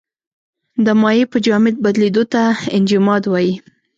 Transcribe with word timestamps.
د 0.85 0.87
مایع 1.01 1.25
په 1.31 1.37
جامد 1.45 1.75
بدلیدو 1.83 2.23
ته 2.33 2.41
انجماد 2.77 3.23
وايي. 3.27 3.53